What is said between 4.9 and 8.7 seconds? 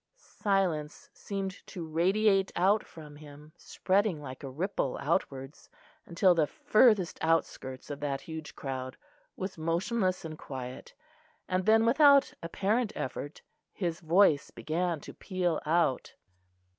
outwards, until the furthest outskirts of that huge